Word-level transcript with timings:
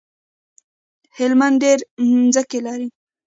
هلمند 1.17 1.55
ډيری 1.63 1.83
مځکی 2.25 2.59
لری 2.65 2.87